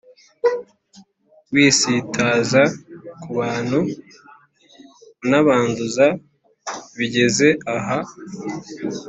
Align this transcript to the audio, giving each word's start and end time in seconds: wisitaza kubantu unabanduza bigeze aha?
wisitaza 1.53 2.61
kubantu 3.21 3.79
unabanduza 5.23 6.05
bigeze 6.97 7.47
aha? 7.75 7.97